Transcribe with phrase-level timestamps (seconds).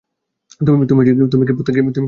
[0.61, 1.99] তুমি প্রত্যেকদিন কি ভিডিও করো?